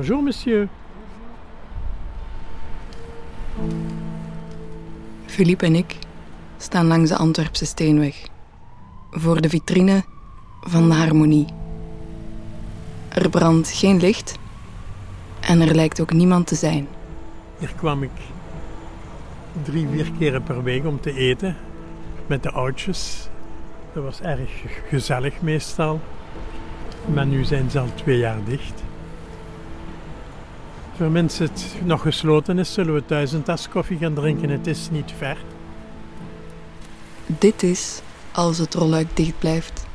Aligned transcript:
Bonjour, 0.00 0.22
monsieur. 0.22 0.68
Philippe 5.26 5.66
en 5.66 5.74
ik 5.74 5.96
staan 6.56 6.86
langs 6.86 7.10
de 7.10 7.16
Antwerpse 7.16 7.66
Steenweg. 7.66 8.26
Voor 9.10 9.40
de 9.40 9.48
vitrine 9.48 10.04
van 10.60 10.88
de 10.88 10.94
Harmonie. 10.94 11.46
Er 13.08 13.30
brandt 13.30 13.70
geen 13.70 14.00
licht 14.00 14.38
en 15.40 15.60
er 15.60 15.74
lijkt 15.74 16.00
ook 16.00 16.12
niemand 16.12 16.46
te 16.46 16.54
zijn. 16.54 16.88
Hier 17.58 17.72
kwam 17.76 18.02
ik 18.02 18.20
drie, 19.62 19.88
vier 19.88 20.12
keren 20.18 20.42
per 20.42 20.62
week 20.62 20.86
om 20.86 21.00
te 21.00 21.12
eten 21.16 21.56
met 22.26 22.42
de 22.42 22.50
oudjes. 22.50 23.28
Dat 23.92 24.02
was 24.02 24.20
erg 24.20 24.50
gezellig 24.88 25.40
meestal. 25.40 26.00
Maar 27.14 27.26
nu 27.26 27.44
zijn 27.44 27.70
ze 27.70 27.78
al 27.78 27.94
twee 27.94 28.18
jaar 28.18 28.44
dicht. 28.44 28.82
Voor 31.00 31.10
mensen 31.10 31.46
het 31.46 31.74
nog 31.84 32.02
gesloten 32.02 32.58
is, 32.58 32.72
zullen 32.72 32.94
we 32.94 33.04
thuis 33.04 33.32
een 33.32 33.42
tas 33.42 33.68
koffie 33.68 33.98
gaan 33.98 34.14
drinken. 34.14 34.50
Het 34.50 34.66
is 34.66 34.90
niet 34.90 35.12
ver. 35.16 35.36
Dit 37.26 37.62
is 37.62 38.02
Als 38.32 38.58
het 38.58 38.74
rolluik 38.74 39.16
dicht 39.16 39.38
blijft. 39.38 39.86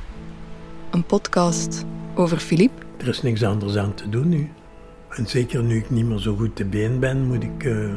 Een 0.91 1.03
podcast 1.03 1.85
over 2.15 2.37
Philippe. 2.37 2.81
Er 2.97 3.07
is 3.07 3.21
niks 3.21 3.43
anders 3.43 3.75
aan 3.75 3.93
te 3.93 4.09
doen 4.09 4.29
nu. 4.29 4.51
En 5.09 5.27
zeker 5.27 5.63
nu 5.63 5.77
ik 5.77 5.89
niet 5.89 6.05
meer 6.05 6.17
zo 6.17 6.35
goed 6.35 6.55
te 6.55 6.65
been 6.65 6.99
ben, 6.99 7.25
moet 7.25 7.43
ik, 7.43 7.63
eh, 7.63 7.93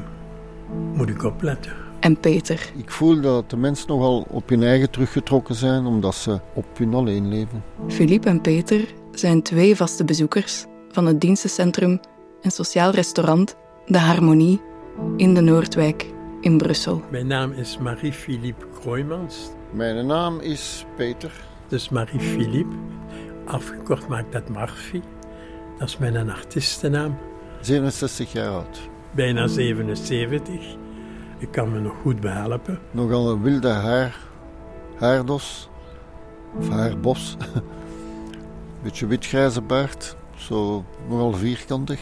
moet 0.95 1.09
ik 1.09 1.23
opletten. 1.23 1.73
En 2.01 2.21
Peter. 2.21 2.71
Ik 2.77 2.91
voel 2.91 3.21
dat 3.21 3.51
de 3.51 3.57
mensen 3.57 3.89
nogal 3.89 4.27
op 4.31 4.49
hun 4.49 4.63
eigen 4.63 4.91
teruggetrokken 4.91 5.55
zijn, 5.55 5.87
omdat 5.87 6.15
ze 6.15 6.41
op 6.55 6.79
hun 6.79 6.95
alleen 6.95 7.29
leven. 7.29 7.63
Philippe 7.89 8.29
en 8.29 8.41
Peter 8.41 8.95
zijn 9.13 9.43
twee 9.43 9.77
vaste 9.77 10.05
bezoekers 10.05 10.65
van 10.91 11.07
het 11.07 11.21
dienstencentrum 11.21 12.01
en 12.43 12.51
sociaal 12.51 12.91
restaurant 12.91 13.57
De 13.87 13.99
Harmonie 13.99 14.61
in 15.17 15.35
de 15.35 15.41
Noordwijk 15.41 16.13
in 16.41 16.59
Brussel. 16.59 17.03
Mijn 17.11 17.27
naam 17.27 17.53
is 17.53 17.79
Marie-Philippe 17.79 18.67
Kroijmans. 18.81 19.51
Mijn 19.71 20.07
naam 20.07 20.41
is 20.41 20.87
Peter. 20.97 21.33
Dus 21.69 21.89
Marie-Philippe. 21.89 22.77
Afgekort 23.45 24.09
maakt 24.09 24.33
dat 24.33 24.49
Marfi. 24.49 25.03
Dat 25.79 25.89
is 25.89 25.99
mijn 25.99 26.31
artiestennaam. 26.31 27.19
67 27.61 28.33
jaar 28.33 28.51
oud. 28.51 28.81
Bijna 29.11 29.47
77. 29.47 30.77
Ik 31.39 31.51
kan 31.51 31.73
me 31.73 31.81
nog 31.81 31.95
goed 32.03 32.21
behelpen. 32.21 32.79
Nogal 32.91 33.31
een 33.31 33.43
wilde 33.43 33.69
haar, 33.69 34.17
haardos. 34.99 35.69
Of 36.59 36.69
haarbos. 36.69 37.37
Beetje 38.83 39.07
witgrijze 39.07 39.61
baard. 39.61 40.17
Zo 40.37 40.85
nogal 41.09 41.33
vierkantig. 41.33 42.01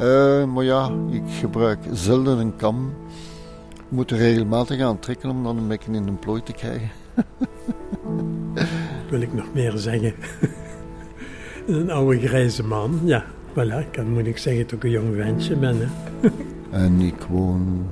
Eh, 0.00 0.44
maar 0.44 0.64
ja, 0.64 0.90
ik 1.10 1.22
gebruik 1.26 1.78
zelden 1.92 2.38
een 2.38 2.56
kam. 2.56 2.92
Ik 3.72 3.84
moet 3.88 4.10
er 4.10 4.16
regelmatig 4.16 4.80
aan 4.80 4.98
trekken 4.98 5.30
om 5.30 5.42
dan 5.42 5.56
een 5.56 5.68
beetje 5.68 5.92
in 5.92 6.06
een 6.06 6.18
plooi 6.18 6.42
te 6.42 6.52
krijgen. 6.52 6.90
Wil 9.10 9.20
ik 9.20 9.32
nog 9.32 9.54
meer 9.54 9.72
zeggen? 9.76 10.14
een 11.66 11.90
oude 11.90 12.20
grijze 12.26 12.64
man, 12.64 13.00
ja. 13.04 13.24
Voilà, 13.50 13.78
ik 13.78 13.92
kan, 13.92 14.12
moet 14.12 14.26
ik 14.26 14.38
zeggen 14.38 14.62
dat 14.62 14.72
ik 14.72 14.84
een 14.84 14.90
jong 14.90 15.14
ventje 15.16 15.56
ben. 15.56 15.76
Hè. 15.78 15.86
En 16.70 17.00
ik 17.00 17.22
woon 17.28 17.86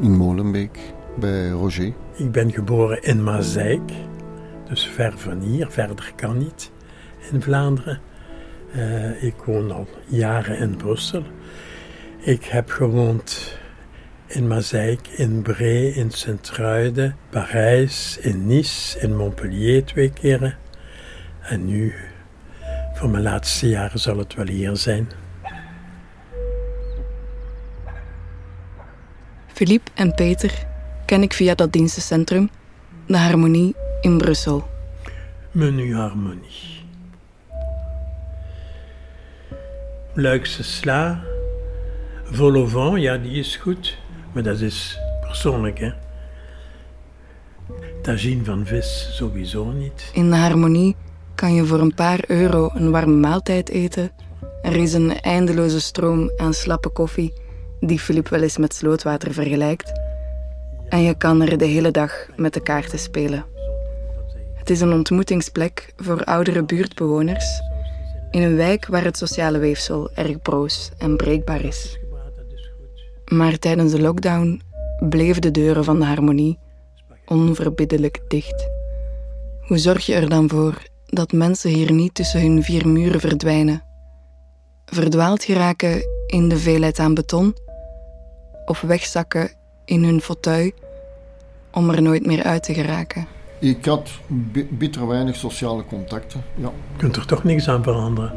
in 0.00 0.16
Molenbeek 0.16 0.78
bij 1.18 1.48
Roger. 1.48 1.92
Ik 2.14 2.32
ben 2.32 2.52
geboren 2.52 3.02
in 3.02 3.22
Mazeik, 3.22 3.92
dus 4.68 4.86
ver 4.86 5.12
van 5.16 5.40
hier, 5.40 5.66
verder 5.70 6.12
kan 6.16 6.38
niet 6.38 6.70
in 7.32 7.42
Vlaanderen. 7.42 8.00
Eh, 8.72 9.22
ik 9.22 9.34
woon 9.44 9.70
al 9.70 9.88
jaren 10.06 10.58
in 10.58 10.76
Brussel. 10.76 11.22
Ik 12.18 12.44
heb 12.44 12.70
gewoond 12.70 13.58
in 14.26 14.46
Mazeik, 14.46 15.08
in 15.08 15.42
Bree, 15.42 15.94
in 15.94 16.10
Sint-Truiden, 16.10 17.16
Parijs, 17.30 18.18
in 18.18 18.46
Nice, 18.46 18.98
in 18.98 19.16
Montpellier 19.16 19.84
twee 19.84 20.12
keren. 20.12 20.56
En 21.40 21.66
nu, 21.66 21.94
voor 22.94 23.08
mijn 23.08 23.22
laatste 23.22 23.68
jaren, 23.68 24.00
zal 24.00 24.18
het 24.18 24.34
wel 24.34 24.46
hier 24.46 24.76
zijn. 24.76 25.08
Philippe 29.46 29.90
en 29.94 30.14
Peter 30.14 30.66
ken 31.06 31.22
ik 31.22 31.32
via 31.32 31.54
dat 31.54 31.72
dienstencentrum, 31.72 32.50
De 33.06 33.16
Harmonie 33.16 33.74
in 34.00 34.18
Brussel. 34.18 34.68
Menu 35.50 35.94
Harmonie. 35.94 36.79
Luikse 40.20 40.62
sla, 40.62 41.22
vol 42.24 42.54
au 42.54 42.66
vent, 42.68 43.00
ja, 43.00 43.16
die 43.16 43.38
is 43.38 43.56
goed. 43.56 43.96
Maar 44.32 44.42
dat 44.42 44.60
is 44.60 44.98
persoonlijk, 45.20 45.78
hè. 45.78 45.90
Tagine 48.02 48.44
van 48.44 48.66
vis 48.66 49.08
sowieso 49.16 49.64
niet. 49.70 50.10
In 50.12 50.30
De 50.30 50.36
Harmonie 50.36 50.96
kan 51.34 51.54
je 51.54 51.64
voor 51.64 51.80
een 51.80 51.94
paar 51.94 52.24
euro 52.26 52.70
een 52.74 52.90
warme 52.90 53.16
maaltijd 53.16 53.68
eten. 53.68 54.10
Er 54.62 54.76
is 54.76 54.92
een 54.92 55.20
eindeloze 55.20 55.80
stroom 55.80 56.30
aan 56.36 56.54
slappe 56.54 56.88
koffie, 56.88 57.32
die 57.80 57.98
Philippe 57.98 58.30
wel 58.30 58.42
eens 58.42 58.56
met 58.56 58.74
slootwater 58.74 59.32
vergelijkt. 59.32 59.92
En 60.88 61.02
je 61.02 61.16
kan 61.16 61.42
er 61.42 61.58
de 61.58 61.66
hele 61.66 61.90
dag 61.90 62.26
met 62.36 62.54
de 62.54 62.62
kaarten 62.62 62.98
spelen. 62.98 63.44
Het 64.54 64.70
is 64.70 64.80
een 64.80 64.92
ontmoetingsplek 64.92 65.92
voor 65.96 66.24
oudere 66.24 66.64
buurtbewoners 66.64 67.60
in 68.30 68.42
een 68.42 68.56
wijk 68.56 68.86
waar 68.86 69.04
het 69.04 69.16
sociale 69.16 69.58
weefsel 69.58 70.10
erg 70.14 70.42
broos 70.42 70.90
en 70.98 71.16
breekbaar 71.16 71.64
is. 71.64 71.98
Maar 73.24 73.58
tijdens 73.58 73.92
de 73.92 74.00
lockdown 74.00 74.62
bleven 75.08 75.42
de 75.42 75.50
deuren 75.50 75.84
van 75.84 75.98
de 75.98 76.04
harmonie 76.04 76.58
onverbiddelijk 77.26 78.20
dicht. 78.28 78.68
Hoe 79.60 79.78
zorg 79.78 80.06
je 80.06 80.14
er 80.14 80.28
dan 80.28 80.48
voor 80.48 80.82
dat 81.06 81.32
mensen 81.32 81.70
hier 81.70 81.92
niet 81.92 82.14
tussen 82.14 82.40
hun 82.40 82.62
vier 82.62 82.88
muren 82.88 83.20
verdwijnen? 83.20 83.84
Verdwaald 84.84 85.44
geraken 85.44 86.02
in 86.26 86.48
de 86.48 86.56
veelheid 86.56 86.98
aan 86.98 87.14
beton? 87.14 87.56
Of 88.64 88.80
wegzakken 88.80 89.50
in 89.84 90.04
hun 90.04 90.20
fauteuil 90.20 90.70
om 91.72 91.90
er 91.90 92.02
nooit 92.02 92.26
meer 92.26 92.42
uit 92.42 92.62
te 92.62 92.74
geraken? 92.74 93.26
Ik 93.60 93.84
had 93.84 94.10
bi- 94.26 94.68
bitter 94.70 95.06
weinig 95.06 95.36
sociale 95.36 95.84
contacten. 95.84 96.42
Ja. 96.54 96.70
Je 96.92 96.96
kunt 96.96 97.16
er 97.16 97.26
toch 97.26 97.44
niks 97.44 97.68
aan 97.68 97.82
veranderen. 97.82 98.32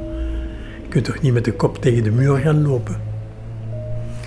Je 0.81 0.87
kunt 0.89 1.05
toch 1.05 1.21
niet 1.21 1.33
met 1.33 1.45
de 1.45 1.53
kop 1.53 1.77
tegen 1.81 2.03
de 2.03 2.11
muur 2.11 2.37
gaan 2.37 2.61
lopen. 2.67 3.01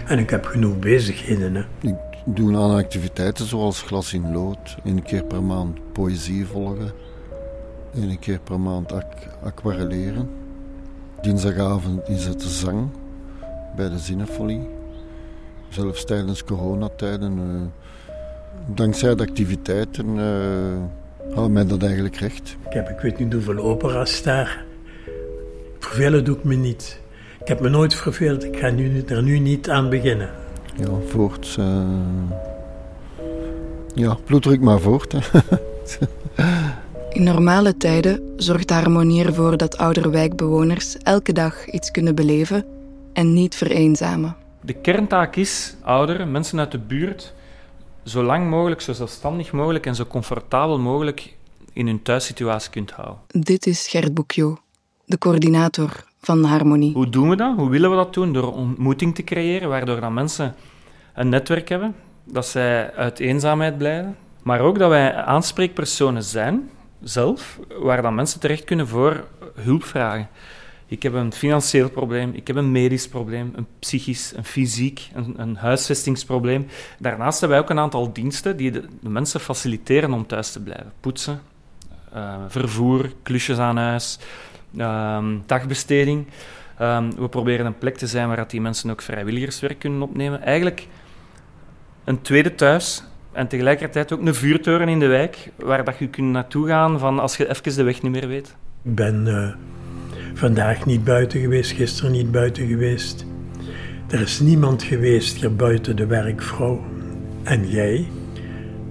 En 0.07 0.19
ik 0.19 0.31
heb 0.31 0.45
genoeg 0.45 0.79
bezigheden, 0.79 1.55
hè. 1.55 1.63
Ik 1.81 1.95
doe 2.25 2.57
aan 2.57 2.75
activiteiten 2.77 3.47
zoals 3.47 3.83
glas 3.83 4.13
in 4.13 4.33
lood, 4.33 4.77
een 4.85 5.03
keer 5.03 5.25
per 5.25 5.43
maand 5.43 5.79
poëzie 5.93 6.47
volgen, 6.47 6.91
een 7.95 8.19
keer 8.19 8.39
per 8.39 8.61
maand 8.61 8.93
aquarelleren. 9.43 10.31
Dinsdagavond 11.23 12.09
is 12.09 12.25
het 12.27 12.43
zang 12.43 12.89
bij 13.77 13.89
de 13.89 13.99
Zinefolie. 13.99 14.69
Zelfs 15.69 16.05
tijdens 16.05 16.45
coronatijden. 16.45 17.39
eh 17.39 17.85
dankzij 18.67 19.15
de 19.15 19.23
activiteiten 19.23 20.19
eh 20.19 21.35
houdt 21.35 21.53
mij 21.53 21.67
dat 21.67 21.83
eigenlijk 21.83 22.17
recht. 22.17 22.57
Ik 22.67 22.73
heb 22.73 22.89
ik 22.89 23.01
weet 23.01 23.19
niet 23.19 23.33
hoeveel 23.33 23.59
opera's 23.59 24.23
daar. 24.23 24.65
Vervelen 25.79 26.25
doe 26.25 26.37
ik 26.37 26.45
me 26.45 26.55
niet. 26.55 27.01
Ik 27.41 27.49
heb 27.49 27.61
me 27.61 27.69
nooit 27.69 27.95
verveeld. 27.95 28.45
Ik 28.45 28.57
ga 28.59 28.71
nu, 28.71 29.03
er 29.07 29.23
nu 29.23 29.39
niet 29.39 29.71
aan 29.71 29.89
beginnen. 29.89 30.31
Ja, 30.77 30.89
voort. 31.07 31.57
eh, 31.59 31.83
ja, 33.95 34.17
bloeddruk 34.25 34.61
maar 34.61 34.81
voort. 34.81 35.13
Hè. 35.13 35.19
In 37.11 37.23
normale 37.23 37.77
tijden 37.77 38.21
zorgt 38.37 38.69
de 38.69 38.75
harmonie 38.75 39.25
ervoor 39.25 39.57
dat 39.57 39.77
oudere 39.79 40.11
wijkbewoners 40.11 40.97
elke 40.99 41.33
dag 41.33 41.67
iets 41.67 41.91
kunnen 41.91 42.15
beleven 42.15 42.65
en 43.13 43.33
niet 43.33 43.55
vereenzamen. 43.55 44.37
De 44.61 44.73
kerntaak 44.73 45.37
is 45.37 45.75
ouderen, 45.83 46.31
mensen 46.31 46.59
uit 46.59 46.71
de 46.71 46.79
buurt, 46.79 47.35
zo 48.07 48.23
lang 48.23 48.51
mogelijk, 48.51 48.81
zo 48.81 48.93
zelfstandig 48.93 49.53
mogelijk 49.53 49.87
en 49.87 49.95
zo 49.95 50.05
comfortabel 50.05 50.79
mogelijk 50.79 51.35
in 51.73 51.87
hun 51.87 52.03
thuissituatie 52.03 52.71
kunt 52.71 52.91
houden. 52.91 53.19
Dit 53.29 53.67
is 53.67 53.89
Gert 53.89 54.15
Boekjo, 54.15 54.59
de 55.05 55.19
coördinator 55.19 56.05
van 56.21 56.45
harmonie. 56.45 56.93
Hoe 56.93 57.09
doen 57.09 57.29
we 57.29 57.37
dat? 57.37 57.57
Hoe 57.57 57.71
willen 57.71 57.91
we 57.91 57.97
dat 57.97 58.15
doen? 58.15 58.33
Door 58.33 58.53
ontmoeting 58.53 59.15
te 59.15 59.25
creëren, 59.25 59.69
waardoor 59.69 60.01
dan 60.01 60.15
mensen 60.15 60.55
een 61.15 61.29
netwerk 61.29 61.69
hebben, 61.69 61.95
dat 62.25 62.47
zij 62.47 62.95
uit 62.95 63.19
eenzaamheid 63.19 63.79
blijven, 63.79 64.17
maar 64.43 64.61
ook 64.61 64.79
dat 64.79 64.89
wij 64.89 65.15
aanspreekpersonen 65.15 66.23
zijn, 66.23 66.71
zelf, 67.03 67.59
waar 67.79 68.03
dan 68.03 68.15
mensen 68.15 68.41
terecht 68.41 68.65
kunnen 68.65 68.89
voor 68.89 69.25
hulp 69.55 69.85
vragen. 69.85 70.29
Ik 70.89 71.03
heb 71.03 71.13
een 71.13 71.33
financieel 71.33 71.91
probleem, 71.91 72.31
ik 72.35 72.47
heb 72.47 72.57
een 72.57 72.73
medisch 72.73 73.09
probleem, 73.09 73.53
een 73.55 73.67
psychisch, 73.79 74.33
een 74.37 74.45
fysiek, 74.45 75.09
een, 75.15 75.35
een 75.37 75.57
huisvestingsprobleem. 75.57 76.67
Daarnaast 76.99 77.41
hebben 77.41 77.59
wij 77.59 77.67
ook 77.67 77.73
een 77.73 77.83
aantal 77.83 78.13
diensten 78.13 78.57
die 78.57 78.71
de, 78.71 78.85
mensen 79.01 79.41
faciliteren 79.41 80.13
om 80.13 80.27
thuis 80.27 80.53
te 80.53 80.63
blijven. 80.63 80.93
Poetsen, 81.01 81.41
uh, 82.15 82.35
vervoer, 82.49 83.13
klusjes 83.23 83.59
aan 83.59 83.77
huis, 83.77 84.19
uh, 84.75 85.25
dagbesteding. 85.47 86.27
Ehm, 86.79 87.11
we 87.11 87.29
proberen 87.29 87.67
een 87.67 87.79
plek 87.79 87.97
te 87.97 88.07
zijn 88.07 88.29
waar 88.29 88.49
die 88.49 88.61
mensen 88.61 88.91
ook 88.91 89.03
vrijwilligerswerk 89.03 89.79
kunnen 89.79 90.03
opnemen. 90.03 90.43
Eigenlijk 90.43 90.89
een 92.05 92.23
tweede 92.23 92.55
thuis 92.55 93.03
en 93.33 93.49
tegelijkertijd 93.49 94.13
ook 94.13 94.21
een 94.21 94.35
vuurtoren 94.35 94.89
in 94.89 94.99
de 94.99 95.07
wijk 95.07 95.51
waar 95.57 95.85
dat 95.85 95.99
je 95.99 96.09
kunt 96.09 96.33
naartoe 96.33 96.67
gaan 96.67 96.99
van 96.99 97.19
als 97.19 97.37
je 97.37 97.49
even 97.49 97.77
de 97.77 97.83
weg 97.83 98.03
niet 98.03 98.13
meer 98.13 98.29
weet. 98.29 98.57
Ik 98.83 98.95
ben 98.95 99.27
uh, 99.27 99.55
vandaag 100.37 100.87
niet 100.87 101.05
buiten 101.05 101.41
geweest, 101.41 101.71
gisteren 101.71 102.13
niet 102.13 102.31
buiten 102.31 102.67
geweest. 102.67 103.27
Er 104.09 104.21
is 104.21 104.41
niemand 104.41 104.83
geweest 104.83 105.37
hier 105.37 105.55
buiten 105.55 105.97
de 105.97 106.07
werkvrouw 106.07 106.85
en 107.43 107.69
jij, 107.69 108.07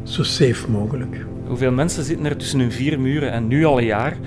zo 0.03 0.23
safe 0.23 0.71
mogelijk. 0.71 1.25
Hoeveel 1.47 1.71
mensen 1.71 2.03
zitten 2.03 2.25
er 2.25 2.37
tussen 2.37 2.59
hun 2.59 2.71
vier 2.71 2.99
muren 2.99 3.31
en 3.31 3.47
nu 3.47 3.65
al 3.65 3.77
een 3.77 3.85
jaar 3.85 4.17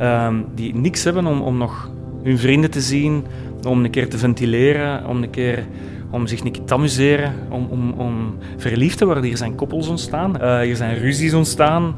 um, 0.00 0.44
die 0.54 0.74
niks 0.74 1.04
hebben 1.04 1.26
om, 1.26 1.40
om 1.40 1.58
nog 1.58 1.90
hun 2.22 2.38
vrienden 2.38 2.70
te 2.70 2.80
zien, 2.80 3.24
om 3.66 3.84
een 3.84 3.90
keer 3.90 4.08
te 4.08 4.18
ventileren, 4.18 5.06
om 5.06 5.22
een 5.22 5.30
keer 5.30 5.64
om 6.10 6.26
zich 6.26 6.42
keer 6.42 6.64
te 6.64 6.74
amuseren, 6.74 7.34
om, 7.50 7.66
om, 7.70 7.92
om 7.92 8.36
verliefd 8.56 8.98
te 8.98 9.04
worden. 9.04 9.24
Hier 9.24 9.36
zijn 9.36 9.54
koppels 9.54 9.88
ontstaan, 9.88 10.36
uh, 10.42 10.60
hier 10.60 10.76
zijn 10.76 10.98
ruzies 10.98 11.34
ontstaan, 11.34 11.94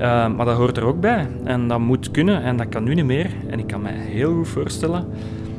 uh, 0.00 0.34
maar 0.36 0.46
dat 0.46 0.56
hoort 0.56 0.76
er 0.76 0.84
ook 0.84 1.00
bij. 1.00 1.28
En 1.44 1.68
dat 1.68 1.78
moet 1.78 2.10
kunnen 2.10 2.42
en 2.42 2.56
dat 2.56 2.68
kan 2.68 2.84
nu 2.84 2.94
niet 2.94 3.04
meer. 3.04 3.30
En 3.48 3.58
ik 3.58 3.66
kan 3.66 3.82
me 3.82 3.90
heel 3.90 4.34
goed 4.34 4.48
voorstellen 4.48 5.04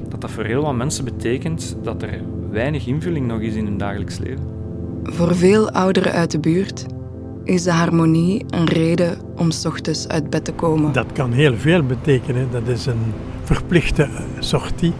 dat 0.10 0.22
dat 0.22 0.32
voor 0.32 0.44
heel 0.44 0.62
wat 0.62 0.76
mensen 0.76 1.06
betekent 1.06 1.78
dat 1.84 2.02
er 2.02 2.22
weinig 2.52 2.88
invulling 2.88 3.28
nog 3.28 3.40
is 3.40 3.56
in 3.56 3.66
hun 3.66 3.78
dagelijks 3.78 4.18
leven. 4.18 4.46
Voor 5.04 5.36
veel 5.36 5.72
ouderen 5.72 6.12
uit 6.12 6.32
de 6.32 6.40
buurt 6.40 6.86
is 7.44 7.64
de 7.64 7.72
harmonie 7.72 8.46
een 8.50 8.66
reden 8.66 9.18
om 9.36 9.52
s 9.52 9.66
ochtends 9.66 10.08
uit 10.08 10.30
bed 10.30 10.46
te 10.46 10.54
komen. 10.54 10.92
Dat 10.92 11.12
kan 11.14 11.32
heel 11.32 11.56
veel 11.56 11.84
betekenen. 11.84 12.48
Dat 12.52 12.68
is 12.68 12.86
een 12.86 13.14
verplichte 13.44 14.08
sortie. 14.40 14.94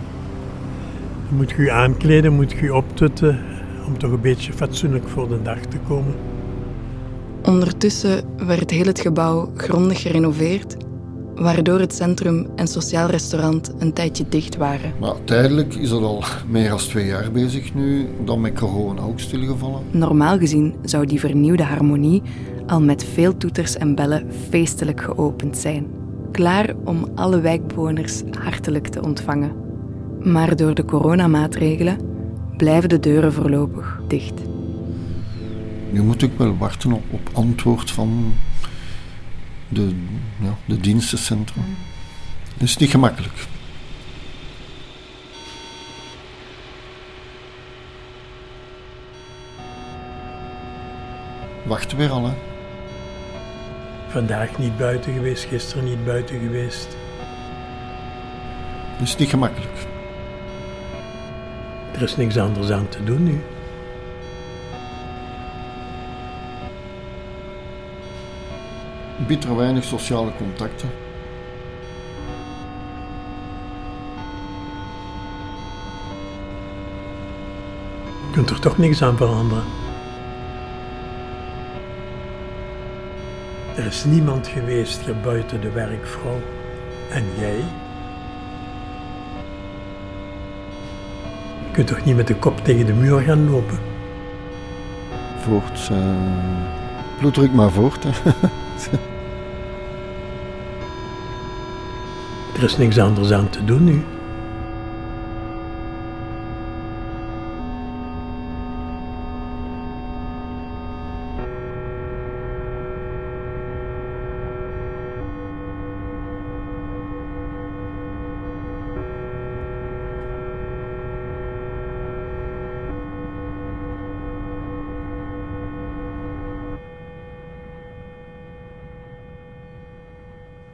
Je 1.30 1.36
moet 1.36 1.52
je 1.58 1.72
aankleden, 1.72 2.34
moet 2.34 2.52
je 2.52 2.76
optutten 2.76 3.40
om 3.88 3.98
toch 3.98 4.12
een 4.12 4.22
beetje 4.22 4.54
fatsoenlijk 4.54 5.08
voor 5.08 5.28
de 5.28 5.42
dag 5.42 5.60
te 5.60 5.78
komen. 5.88 6.14
Ondertussen 7.46 8.24
werd 8.38 8.72
heel 8.72 8.86
het 8.86 9.00
gebouw 9.00 9.52
grondig 9.56 10.02
gerenoveerd, 10.02 10.76
waardoor 11.36 11.80
het 11.80 11.96
centrum 11.96 12.48
en 12.56 12.68
sociaal 12.68 13.10
restaurant 13.10 13.72
een 13.80 13.94
tijdje 13.94 14.26
dicht 14.30 14.58
waren. 14.58 14.94
Maar 15.00 15.24
tijdelijk 15.24 15.74
is 15.76 15.90
dat 15.90 16.02
al 16.02 16.24
meer 16.48 16.70
dan 16.70 16.78
twee 16.78 17.06
jaar 17.06 17.32
bezig 17.32 17.74
nu, 17.74 18.08
dan 18.26 18.42
met 18.42 18.54
corona 18.54 19.02
ook 19.02 19.20
stilgevallen. 19.20 19.82
Normaal 19.92 20.38
gezien 20.38 20.76
zou 20.84 21.06
die 21.06 21.20
vernieuwde 21.20 21.64
harmonie 21.64 22.22
al 22.68 22.82
met 22.82 23.04
veel 23.04 23.38
toeters 23.38 23.78
en 23.78 23.96
bellen 23.96 24.28
feestelijk 24.50 25.02
geopend 25.02 25.58
zijn. 25.58 25.88
Klaar 26.32 26.74
om 26.86 27.08
alle 27.16 27.40
wijkbewoners 27.40 28.22
hartelijk 28.40 28.88
te 28.88 29.02
ontvangen. 29.02 29.52
Maar 30.20 30.56
door 30.56 30.74
de 30.74 30.86
coronamaatregelen 30.86 31.98
blijven 32.58 32.90
de 32.90 33.00
deuren 33.00 33.34
voorlopig 33.34 34.02
dicht. 34.08 34.51
Nu 35.92 36.02
moet 36.02 36.22
ik 36.22 36.32
wel 36.38 36.58
wachten 36.58 36.92
op, 36.92 37.04
op 37.10 37.30
antwoord 37.34 37.92
van 37.92 38.34
de, 39.68 39.96
ja, 40.42 40.58
de 40.66 40.78
dienstencentrum. 40.80 41.76
Dat 42.54 42.68
is 42.68 42.78
niet 42.78 42.90
gemakkelijk. 42.90 43.48
Wachten 51.66 51.98
weer 51.98 52.10
al, 52.10 52.26
hè? 52.26 52.34
Vandaag 54.08 54.58
niet 54.58 54.78
buiten 54.78 55.14
geweest, 55.14 55.44
gisteren 55.44 55.84
niet 55.84 56.06
buiten 56.06 56.40
geweest. 56.40 56.88
Dat 58.98 59.08
is 59.08 59.16
niet 59.16 59.30
gemakkelijk. 59.30 59.88
Er 61.92 62.02
is 62.02 62.16
niks 62.16 62.38
anders 62.38 62.70
aan 62.70 62.90
te 62.90 63.04
doen 63.04 63.24
nu. 63.24 63.42
Bitter 69.28 69.56
weinig 69.56 69.84
sociale 69.84 70.32
contacten. 70.38 70.90
Je 78.28 78.32
kunt 78.32 78.50
er 78.50 78.60
toch 78.60 78.78
niks 78.78 79.02
aan 79.02 79.18
veranderen. 79.18 79.64
Er 83.76 83.86
is 83.86 84.04
niemand 84.06 84.48
geweest 84.48 85.06
hier 85.06 85.16
buiten 85.16 85.62
de 85.62 85.72
werkvrouw. 85.72 86.42
En 87.10 87.24
jij? 87.40 87.64
Je 91.66 91.72
kunt 91.72 91.88
toch 91.88 92.06
niet 92.06 92.16
met 92.16 92.28
de 92.28 92.36
kop 92.36 92.64
tegen 92.64 92.86
de 92.86 92.94
muur 92.94 93.20
gaan 93.20 93.50
lopen? 93.50 93.80
Voort. 95.40 95.90
Uh, 95.92 95.98
bloeddruk 97.18 97.54
maar 97.54 97.72
voort. 97.72 98.06
er 102.62 102.68
is 102.68 102.78
niks 102.78 102.98
anders 102.98 103.32
aan 103.32 103.50
te 103.50 103.66
doen 103.66 103.84
nu. 103.84 104.04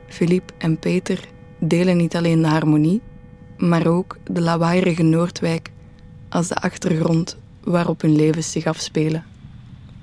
Philippe 0.08 0.54
en 0.58 0.80
Peter 0.80 1.37
delen 1.60 1.98
niet 1.98 2.16
alleen 2.16 2.42
de 2.42 2.48
harmonie, 2.48 3.02
maar 3.58 3.88
ook 3.88 4.18
de 4.32 4.42
lawaaierige 4.42 5.04
Noordwijk 5.04 5.72
als 6.30 6.48
de 6.48 6.56
achtergrond 6.56 7.38
waarop 7.64 8.02
hun 8.02 8.16
levens 8.16 8.52
zich 8.52 8.66
afspelen. 8.66 9.26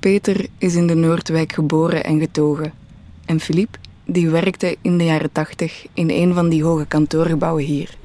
Peter 0.00 0.46
is 0.58 0.75
in 0.75 0.87
de 0.87 0.94
Noordwijk 0.94 1.52
geboren 1.52 2.04
en 2.04 2.18
getogen. 2.18 2.73
En 3.25 3.40
Philippe, 3.40 3.78
die 4.04 4.30
werkte 4.30 4.76
in 4.80 4.99
de 4.99 5.04
jaren 5.04 5.32
tachtig 5.32 5.87
in 5.92 6.11
een 6.11 6.34
van 6.34 6.49
die 6.49 6.64
hoge 6.64 6.87
kantoorgebouwen 6.87 7.64
hier. 7.64 7.96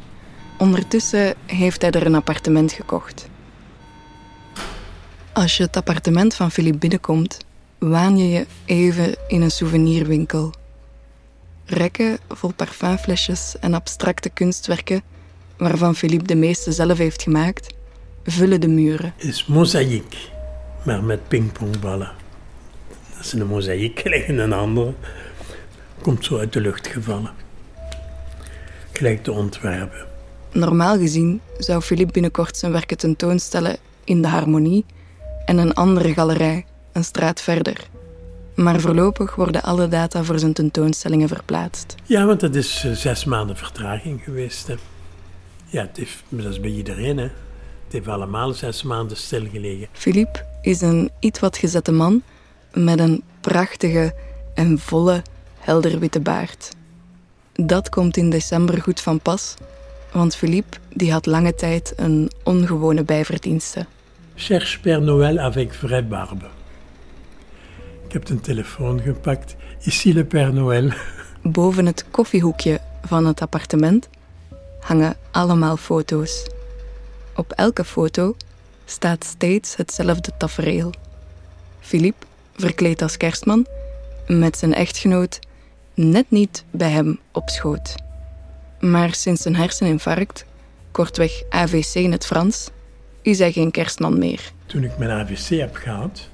Ondertussen 0.57 1.33
heeft 1.45 1.81
hij 1.81 1.91
er 1.91 2.05
een 2.05 2.15
appartement 2.15 2.71
gekocht. 2.71 3.29
Als 5.33 5.57
je 5.57 5.63
het 5.63 5.77
appartement 5.77 6.35
van 6.35 6.51
Philippe 6.51 6.77
binnenkomt, 6.77 7.37
waan 7.77 8.17
je 8.17 8.29
je 8.29 8.45
even 8.65 9.15
in 9.27 9.41
een 9.41 9.51
souvenirwinkel 9.51 10.53
rekken 11.69 12.17
vol 12.29 12.53
parfumflesjes 12.53 13.55
en 13.59 13.73
abstracte 13.73 14.29
kunstwerken, 14.29 15.01
waarvan 15.57 15.95
Philippe 15.95 16.25
de 16.25 16.35
meeste 16.35 16.71
zelf 16.71 16.97
heeft 16.97 17.21
gemaakt, 17.21 17.73
vullen 18.23 18.61
de 18.61 18.67
muren. 18.67 19.13
Het 19.15 19.25
is 19.25 19.45
mozaïek, 19.45 20.15
maar 20.85 21.03
met 21.03 21.27
pingpongballen. 21.27 22.11
Dat 23.15 23.25
is 23.25 23.33
een 23.33 23.47
mozaïek 23.47 23.99
gelijk 23.99 24.27
een 24.27 24.53
andere. 24.53 24.93
Komt 26.01 26.25
zo 26.25 26.37
uit 26.37 26.53
de 26.53 26.61
lucht 26.61 26.87
gevallen. 26.87 27.31
Gelijk 28.91 29.23
te 29.23 29.31
ontwerpen. 29.31 30.07
Normaal 30.51 30.97
gezien 30.97 31.41
zou 31.57 31.81
Philippe 31.81 32.13
binnenkort 32.13 32.57
zijn 32.57 32.71
werken 32.71 32.97
tentoonstellen 32.97 33.77
in 34.03 34.21
de 34.21 34.27
Harmonie 34.27 34.85
en 35.45 35.57
een 35.57 35.73
andere 35.73 36.13
galerij, 36.13 36.65
een 36.91 37.03
straat 37.03 37.41
verder. 37.41 37.89
Maar 38.59 38.79
voorlopig 38.79 39.35
worden 39.35 39.63
alle 39.63 39.87
data 39.87 40.23
voor 40.23 40.39
zijn 40.39 40.53
tentoonstellingen 40.53 41.27
verplaatst. 41.27 41.95
Ja, 42.03 42.25
want 42.25 42.39
dat 42.39 42.55
is 42.55 42.83
uh, 42.85 42.91
zes 42.91 43.25
maanden 43.25 43.57
vertraging 43.57 44.21
geweest. 44.23 44.67
Hè. 44.67 44.75
Ja, 45.65 45.81
het 45.81 45.97
heeft, 45.97 46.23
dat 46.29 46.51
is 46.51 46.59
bij 46.59 46.69
iedereen. 46.69 47.17
Hè. 47.17 47.23
Het 47.23 47.91
heeft 47.91 48.07
allemaal 48.07 48.53
zes 48.53 48.83
maanden 48.83 49.17
stilgelegen. 49.17 49.87
Philippe 49.91 50.45
is 50.61 50.81
een 50.81 51.11
iets 51.19 51.39
wat 51.39 51.57
gezette 51.57 51.91
man 51.91 52.21
met 52.73 52.99
een 52.99 53.23
prachtige 53.41 54.13
en 54.53 54.79
volle, 54.79 55.21
helder 55.59 55.99
witte 55.99 56.19
baard. 56.19 56.69
Dat 57.53 57.89
komt 57.89 58.17
in 58.17 58.29
december 58.29 58.81
goed 58.81 59.01
van 59.01 59.19
pas, 59.19 59.53
want 60.11 60.35
Philippe 60.35 60.77
die 60.93 61.11
had 61.11 61.25
lange 61.25 61.55
tijd 61.55 61.93
een 61.95 62.31
ongewone 62.43 63.03
bijverdienste. 63.03 63.85
Cherche 64.35 64.79
Père 64.79 64.99
Noël 64.99 65.39
avec 65.39 65.73
vraie 65.73 66.03
barbe. 66.03 66.45
Ik 68.09 68.15
heb 68.15 68.29
een 68.29 68.41
telefoon 68.41 69.01
gepakt. 69.01 69.55
Ici 69.83 70.13
le 70.13 70.25
Père 70.25 70.51
Noël. 70.51 70.89
Boven 71.41 71.85
het 71.85 72.05
koffiehoekje 72.11 72.79
van 73.05 73.25
het 73.25 73.41
appartement 73.41 74.09
hangen 74.79 75.17
allemaal 75.31 75.77
foto's. 75.77 76.47
Op 77.35 77.51
elke 77.51 77.85
foto 77.85 78.35
staat 78.85 79.23
steeds 79.23 79.75
hetzelfde 79.75 80.31
tafereel. 80.37 80.91
Philippe, 81.79 82.25
verkleed 82.55 83.01
als 83.01 83.17
kerstman, 83.17 83.65
met 84.27 84.57
zijn 84.57 84.73
echtgenoot 84.73 85.39
net 85.93 86.25
niet 86.31 86.63
bij 86.71 86.89
hem 86.89 87.19
op 87.31 87.49
schoot. 87.49 87.95
Maar 88.79 89.13
sinds 89.13 89.45
een 89.45 89.55
herseninfarct 89.55 90.45
kortweg 90.91 91.43
AVC 91.49 91.93
in 91.93 92.11
het 92.11 92.25
Frans, 92.25 92.69
is 93.21 93.39
hij 93.39 93.51
geen 93.51 93.71
kerstman 93.71 94.17
meer. 94.17 94.51
Toen 94.65 94.83
ik 94.83 94.97
mijn 94.97 95.11
AVC 95.11 95.59
heb 95.59 95.75
gehad, 95.75 96.28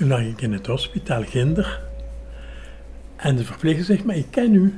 toen 0.00 0.08
lag 0.08 0.20
ik 0.20 0.40
in 0.40 0.52
het 0.52 0.66
hospitaal 0.66 1.22
Ginder. 1.22 1.80
En 3.16 3.36
de 3.36 3.44
verpleger 3.44 3.84
zegt, 3.84 4.04
maar 4.04 4.16
ik 4.16 4.26
ken 4.30 4.54
u. 4.54 4.74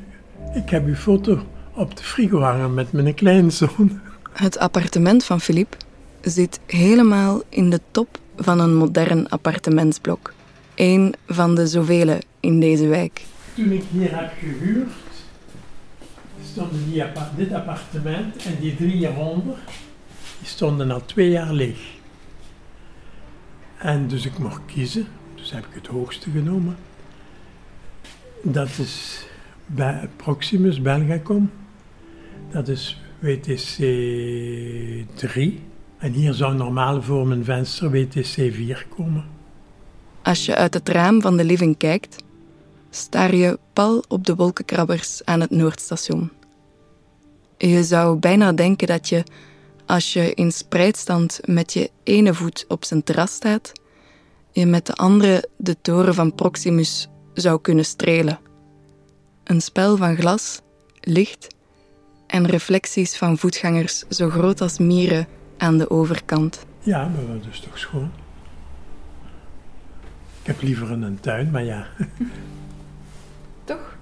Ik 0.55 0.71
heb 0.71 0.87
uw 0.87 0.95
foto 0.95 1.47
op 1.73 1.97
de 1.97 2.03
frigo 2.03 2.41
hangen 2.41 2.75
met 2.75 2.93
mijn 2.93 3.15
kleinzoon. 3.15 4.01
Het 4.33 4.59
appartement 4.59 5.25
van 5.25 5.41
Philippe 5.41 5.77
zit 6.21 6.61
helemaal 6.67 7.43
in 7.49 7.71
de 7.71 7.81
top 7.91 8.19
van 8.37 8.61
een 8.61 8.75
modern 8.75 9.29
appartementsblok. 9.29 10.33
Eén 10.75 11.15
van 11.27 11.55
de 11.55 11.67
zoveel 11.67 12.19
in 12.41 12.61
deze 12.61 12.87
wijk. 12.87 13.25
Toen 13.55 13.73
ik 13.73 13.83
hier 13.91 14.17
heb 14.17 14.33
gehuurd, 14.39 14.93
stonden 16.53 16.85
die 16.91 17.05
dit 17.37 17.53
appartement 17.53 18.45
en 18.45 18.57
die 18.61 18.77
drie 18.77 18.97
hieronder, 18.97 19.57
die 20.39 20.49
stonden 20.49 20.91
al 20.91 21.05
twee 21.05 21.31
jaar 21.31 21.53
leeg. 21.53 22.01
En 23.83 24.09
dus 24.09 24.27
ik 24.27 24.39
mocht 24.39 24.61
kiezen, 24.67 25.07
dus 25.35 25.51
heb 25.51 25.67
ik 25.67 25.75
het 25.75 25.87
hoogste 25.87 26.31
genomen. 26.31 26.77
Dat 28.43 28.69
is 28.69 29.27
bij 29.67 30.09
Proximus 30.17 30.83
Belgacom. 30.83 31.51
Dat 32.51 32.69
is 32.69 33.01
WTC 33.19 33.77
3. 35.15 35.61
En 35.99 36.13
hier 36.13 36.33
zou 36.35 36.55
normaal 36.55 37.03
voor 37.03 37.27
mijn 37.27 37.45
venster 37.45 37.91
WTC 37.91 38.53
4 38.53 38.87
komen. 38.97 39.25
Als 40.23 40.47
je 40.47 40.55
uit 40.55 40.75
het 40.75 40.89
raam 40.89 41.21
van 41.21 41.37
de 41.37 41.45
living 41.45 41.77
kijkt, 41.77 42.25
staar 42.91 43.35
je 43.35 43.59
pal 43.73 44.05
op 44.09 44.27
de 44.27 44.35
wolkenkrabbers 44.35 45.25
aan 45.25 45.41
het 45.41 45.51
Noordstation. 45.51 46.31
Je 47.59 47.85
zou 47.85 48.19
bijna 48.19 48.53
denken 48.53 48.87
dat 48.87 49.09
je, 49.09 49.25
als 49.87 50.13
je 50.13 50.35
in 50.35 50.53
spreidstand 50.53 51.41
met 51.45 51.73
je 51.73 51.91
ene 52.03 52.35
voet 52.35 52.65
op 52.69 52.85
zijn 52.85 53.03
terras 53.03 53.33
staat, 53.33 53.73
je 54.51 54.67
met 54.67 54.87
de 54.87 54.95
andere 54.95 55.49
de 55.57 55.77
toren 55.81 56.15
van 56.15 56.35
Proximus 56.35 57.09
zou 57.35 57.61
kunnen 57.61 57.85
strelen. 57.85 58.39
Een 59.45 59.61
spel 59.61 59.97
van 59.97 60.17
glas, 60.17 60.61
licht 61.01 61.47
en 62.27 62.47
reflecties 62.47 63.17
van 63.17 63.39
voetgangers 63.39 63.99
zo 64.09 64.29
groot 64.29 64.61
als 64.61 64.79
mieren 64.79 65.27
aan 65.59 65.79
de 65.79 65.91
overkant. 65.91 66.67
Ja, 66.79 67.09
maar 67.09 67.39
dat 67.39 67.47
is 67.51 67.61
toch 67.61 67.79
schoon. 67.79 68.11
Ik 70.41 70.47
heb 70.49 70.63
liever 70.63 70.91
een 70.91 71.21
tuin, 71.21 71.51
maar 71.51 71.65
ja. 71.65 71.87
Toch? 73.65 73.97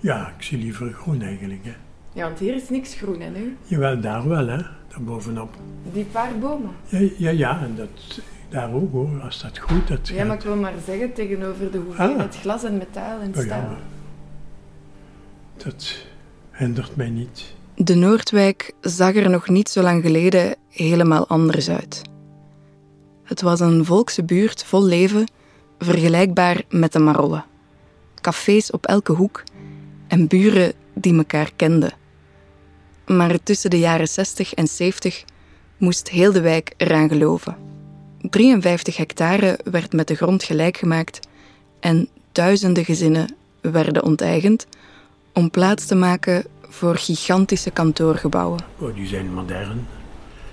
Ja, 0.00 0.34
ik 0.36 0.42
zie 0.42 0.58
liever 0.58 0.92
groen 0.92 1.22
eigenlijk. 1.22 1.64
Hè. 1.64 1.74
Ja, 2.20 2.26
want 2.26 2.38
hier 2.38 2.54
is 2.54 2.68
niks 2.68 2.94
groen, 2.94 3.20
hè, 3.20 3.30
nu? 3.30 3.56
Jawel, 3.64 4.00
daar 4.00 4.28
wel, 4.28 4.46
hè. 4.46 4.56
Daar 4.88 5.02
bovenop. 5.02 5.54
Die 5.92 6.04
paar 6.04 6.38
bomen. 6.38 6.70
Ja, 6.88 7.08
ja, 7.18 7.30
ja 7.30 7.60
en 7.62 7.74
dat, 7.76 8.20
daar 8.48 8.72
ook 8.72 8.92
hoor, 8.92 9.20
als 9.20 9.42
dat 9.42 9.58
goed 9.58 9.88
dat 9.88 10.08
Ja, 10.08 10.14
maar 10.16 10.26
gaat. 10.26 10.36
ik 10.38 10.42
wil 10.42 10.56
maar 10.56 10.72
zeggen 10.86 11.12
tegenover 11.12 11.70
de 11.70 11.78
hoeveelheid 11.78 12.36
glas 12.36 12.64
en 12.64 12.78
metaal 12.78 13.20
en 13.20 13.32
Oh 13.36 13.42
staal. 13.42 13.60
maar 13.60 13.78
dat 15.56 16.04
hindert 16.52 16.96
mij 16.96 17.10
niet. 17.10 17.54
De 17.74 17.94
Noordwijk 17.94 18.72
zag 18.80 19.14
er 19.14 19.30
nog 19.30 19.48
niet 19.48 19.68
zo 19.68 19.82
lang 19.82 20.02
geleden 20.02 20.54
helemaal 20.68 21.26
anders 21.26 21.70
uit. 21.70 22.02
Het 23.24 23.40
was 23.40 23.60
een 23.60 23.84
volkse 23.84 24.24
buurt 24.24 24.64
vol 24.64 24.84
leven, 24.84 25.30
vergelijkbaar 25.78 26.62
met 26.68 26.92
de 26.92 26.98
Marolle. 26.98 27.42
Cafés 28.20 28.70
op 28.70 28.86
elke 28.86 29.12
hoek 29.12 29.42
en 30.08 30.26
buren 30.26 30.72
die 30.94 31.16
elkaar 31.16 31.50
kenden. 31.56 31.98
Maar 33.16 33.42
tussen 33.42 33.70
de 33.70 33.78
jaren 33.78 34.08
60 34.08 34.54
en 34.54 34.66
70 34.66 35.24
moest 35.76 36.08
heel 36.08 36.32
de 36.32 36.40
wijk 36.40 36.74
eraan 36.76 37.08
geloven. 37.08 37.56
53 38.30 38.96
hectare 38.96 39.58
werd 39.64 39.92
met 39.92 40.08
de 40.08 40.14
grond 40.14 40.42
gelijk 40.42 40.76
gemaakt 40.76 41.28
en 41.80 42.08
duizenden 42.32 42.84
gezinnen 42.84 43.34
werden 43.60 44.02
onteigend 44.02 44.66
om 45.32 45.50
plaats 45.50 45.86
te 45.86 45.94
maken 45.94 46.44
voor 46.60 46.96
gigantische 46.96 47.70
kantoorgebouwen. 47.70 48.60
Oh, 48.78 48.94
die 48.94 49.06
zijn 49.06 49.32
modern. 49.32 49.86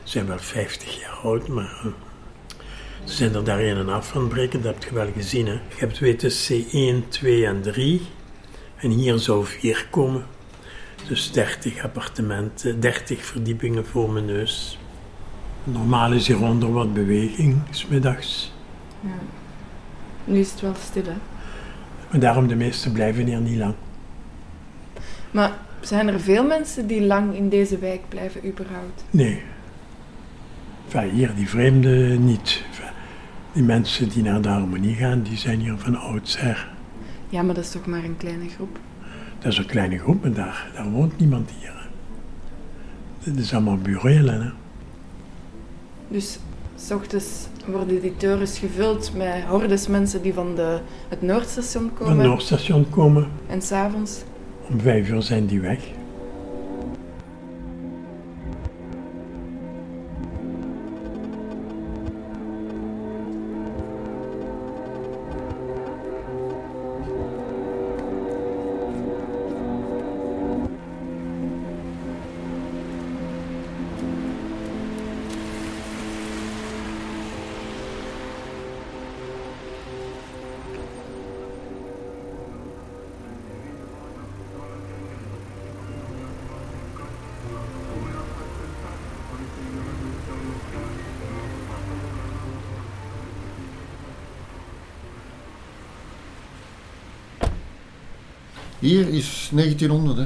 Ze 0.03 0.11
zijn 0.11 0.27
wel 0.27 0.39
50 0.39 0.99
jaar 0.99 1.17
oud, 1.23 1.47
maar 1.47 1.81
eh, 1.83 1.91
ze 3.03 3.15
zijn 3.15 3.35
er 3.35 3.43
daar 3.43 3.61
in 3.61 3.77
en 3.77 3.89
af 3.89 4.07
van 4.07 4.27
breken. 4.27 4.61
Dat 4.61 4.73
heb 4.73 4.83
je 4.83 4.95
wel 4.95 5.11
gezien. 5.15 5.45
Hè. 5.45 5.53
Je 5.53 5.59
hebt 5.75 5.99
WTC 5.99 6.73
1, 6.73 7.09
2 7.09 7.45
en 7.45 7.61
3. 7.61 8.01
En 8.75 8.89
hier 8.89 9.17
zou 9.17 9.45
4 9.45 9.87
komen. 9.89 10.25
Dus 11.07 11.31
30 11.31 11.83
appartementen, 11.83 12.79
30 12.79 13.25
verdiepingen 13.25 13.85
voor 13.85 14.11
mijn 14.11 14.25
neus. 14.25 14.79
Normaal 15.63 16.11
is 16.11 16.27
hieronder 16.27 16.71
wat 16.71 16.93
beweging, 16.93 17.61
smiddags. 17.69 18.53
Nu 20.25 20.39
is 20.39 20.51
het 20.51 20.61
wel 20.61 20.73
stil, 20.81 21.03
hè? 21.03 21.17
Maar 22.11 22.19
daarom 22.19 22.47
de 22.47 22.55
meesten 22.55 22.91
blijven 22.91 23.25
hier 23.25 23.39
niet 23.39 23.57
lang. 23.57 23.73
Maar 25.31 25.51
zijn 25.79 26.07
er 26.07 26.19
veel 26.19 26.43
mensen 26.43 26.87
die 26.87 27.01
lang 27.01 27.35
in 27.35 27.49
deze 27.49 27.77
wijk 27.77 28.01
blijven, 28.09 28.47
überhaupt? 28.47 29.03
Nee. 29.09 29.41
Enfin, 30.85 31.09
hier, 31.09 31.35
die 31.35 31.49
vreemden 31.49 32.25
niet. 32.25 32.63
Enfin, 32.69 32.91
die 33.53 33.63
mensen 33.63 34.09
die 34.09 34.23
naar 34.23 34.41
de 34.41 34.49
harmonie 34.49 34.95
gaan, 34.95 35.21
die 35.21 35.37
zijn 35.37 35.59
hier 35.59 35.77
van 35.77 35.95
oudsher. 35.95 36.67
Ja, 37.29 37.41
maar 37.41 37.55
dat 37.55 37.63
is 37.63 37.71
toch 37.71 37.85
maar 37.85 38.03
een 38.03 38.17
kleine 38.17 38.49
groep. 38.49 38.79
Dat 39.39 39.51
is 39.51 39.57
een 39.57 39.65
kleine 39.65 39.97
groep, 39.97 40.21
maar 40.21 40.33
daar, 40.33 40.71
daar 40.75 40.89
woont 40.91 41.17
niemand 41.19 41.49
hier. 41.59 41.71
hè. 41.73 43.31
Dit 43.31 43.43
is 43.43 43.53
allemaal 43.53 43.77
burelen. 43.77 44.41
Hè. 44.41 44.49
Dus 46.07 46.39
s 46.75 46.91
ochtends 46.91 47.47
worden 47.65 48.01
die 48.01 48.15
torens 48.17 48.59
gevuld 48.59 49.11
met 49.15 49.43
hordes 49.47 49.87
mensen 49.87 50.21
die 50.21 50.33
van 50.33 50.55
de, 50.55 50.79
het 51.09 51.21
Noordstation 51.21 51.83
Van 51.83 51.97
komen. 51.97 52.17
het 52.17 52.27
Noordstation 52.27 52.89
komen, 52.89 53.27
En 53.47 53.61
s'avonds 53.61 54.23
om 54.69 54.79
vijf 54.79 55.09
uur 55.09 55.21
zijn 55.21 55.45
die 55.45 55.59
weg. 55.59 55.79
Hier 98.79 99.07
is 99.09 99.49
1900. 99.53 100.17
Hè. 100.17 100.25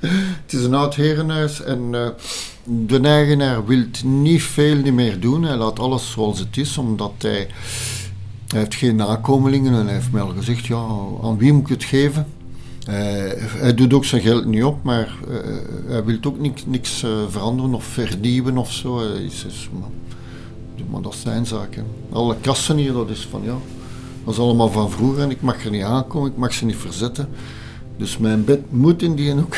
het 0.42 0.52
is 0.52 0.64
een 0.64 0.74
oud 0.74 0.94
herenhuis 0.94 1.62
en 1.62 1.88
eh, 1.94 2.08
de 2.64 3.00
eigenaar 3.00 3.66
wil 3.66 3.84
niet 4.04 4.42
veel 4.42 4.92
meer 4.92 5.20
doen. 5.20 5.42
Hij 5.42 5.56
laat 5.56 5.78
alles 5.78 6.10
zoals 6.10 6.38
het 6.38 6.56
is, 6.56 6.78
omdat 6.78 7.12
hij, 7.18 7.48
hij 8.48 8.58
heeft 8.60 8.74
geen 8.74 8.96
nakomelingen 8.96 9.74
en 9.74 9.84
hij 9.84 9.94
heeft 9.94 10.12
mij 10.12 10.22
al 10.22 10.32
gezegd, 10.36 10.66
ja, 10.66 10.86
aan 11.22 11.38
wie 11.38 11.52
moet 11.52 11.62
ik 11.62 11.68
het 11.68 11.84
geven? 11.84 12.26
Hij, 12.84 13.74
doet 13.74 13.92
ook 13.92 14.04
zijn 14.04 14.22
geld 14.22 14.44
niet 14.46 14.64
op, 14.64 14.82
maar 14.82 15.16
eh, 15.28 15.36
hij 15.86 16.04
wil 16.04 16.16
ook 16.22 16.38
niks, 16.38 16.62
niks 16.66 17.02
eh, 17.02 17.10
veranderen 17.28 17.74
of 17.74 17.84
vernieuwen 17.84 18.56
of 18.58 18.72
zo. 18.72 18.98
Is, 19.00 19.44
is- 19.44 19.68
maar, 20.90 21.02
dat 21.02 21.14
zijn 21.22 21.46
zaak. 21.46 21.74
hè. 21.74 21.82
Alle 22.12 22.36
kassen 22.40 22.76
hier, 22.76 22.92
dat 22.92 23.10
is 23.10 23.26
van 23.30 23.40
ja, 23.44 23.56
dat 24.28 24.36
is 24.36 24.42
allemaal 24.42 24.70
van 24.70 24.90
vroeger 24.90 25.22
en 25.22 25.30
ik 25.30 25.40
mag 25.40 25.64
er 25.64 25.70
niet 25.70 25.82
aankomen, 25.82 26.30
ik 26.30 26.36
mag 26.36 26.52
ze 26.52 26.64
niet 26.64 26.76
verzetten. 26.76 27.28
Dus 27.96 28.18
mijn 28.18 28.44
bed 28.44 28.60
moet 28.70 29.02
in 29.02 29.14
die 29.14 29.32
hoek. 29.32 29.56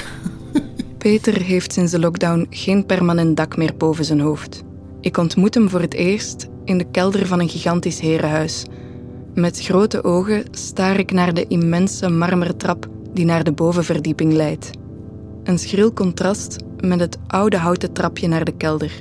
Peter 0.99 1.43
heeft 1.43 1.73
sinds 1.73 1.93
de 1.93 1.99
lockdown 1.99 2.47
geen 2.51 2.87
permanent 2.87 3.37
dak 3.37 3.57
meer 3.57 3.75
boven 3.77 4.05
zijn 4.05 4.21
hoofd. 4.21 4.63
Ik 5.01 5.17
ontmoet 5.17 5.55
hem 5.55 5.69
voor 5.69 5.81
het 5.81 5.95
eerst 5.95 6.49
in 6.65 6.79
de 6.79 6.87
kelder 6.91 7.27
van 7.27 7.41
een 7.41 7.49
gigantisch 7.49 8.01
herenhuis. 8.01 8.65
Met 9.35 9.61
grote 9.61 10.05
ogen 10.05 10.45
staar 10.51 10.99
ik 10.99 11.13
naar 11.13 11.35
de 11.35 11.47
immense 11.47 12.09
marmeren 12.09 12.57
trap 12.57 12.89
die 13.13 13.25
naar 13.25 13.45
de 13.45 13.53
bovenverdieping 13.53 14.33
leidt. 14.33 14.71
Een 15.45 15.59
schril 15.59 15.93
contrast 15.93 16.57
met 16.81 17.01
het 17.01 17.19
oude 17.27 17.57
houten 17.57 17.93
trapje 17.93 18.29
naar 18.29 18.45
de 18.45 18.57
kelder. 18.57 18.93